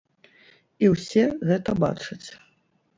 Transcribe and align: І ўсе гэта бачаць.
І 0.87 0.89
ўсе 0.93 1.23
гэта 1.53 1.79
бачаць. 1.87 2.23